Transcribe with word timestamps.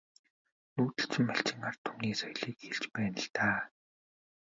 Нүүдэлчин 0.73 1.23
малчин 1.27 1.61
ард 1.69 1.79
түмний 1.85 2.15
соёлыг 2.19 2.55
хэлж 2.61 2.83
байна 2.95 3.17
л 3.23 3.27
даа. 3.35 3.57